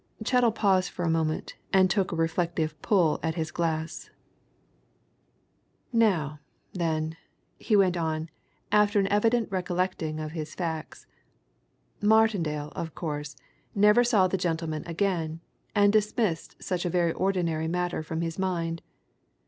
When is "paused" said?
0.51-0.89